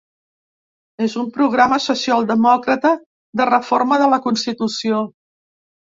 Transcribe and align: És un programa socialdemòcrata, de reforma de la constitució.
És 1.07 1.17
un 1.23 1.27
programa 1.35 1.79
socialdemòcrata, 1.87 2.95
de 3.43 3.47
reforma 3.53 4.03
de 4.05 4.11
la 4.15 4.23
constitució. 4.29 5.07